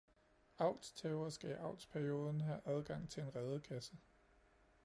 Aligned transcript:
Avlstæver 0.59 1.29
skal 1.29 1.49
i 1.49 1.53
avlsperioden 1.53 2.41
have 2.41 2.61
adgang 2.65 3.09
til 3.09 3.23
en 3.23 3.35
redekasse. 3.35 3.97